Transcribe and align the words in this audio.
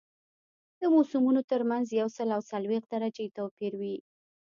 د 0.79 0.81
موسمونو 0.93 1.41
ترمنځ 1.51 1.87
یو 1.99 2.07
سل 2.15 2.27
او 2.35 2.41
څلوېښت 2.51 2.87
درجې 2.93 3.25
توپیر 3.37 3.73
وي 3.81 3.95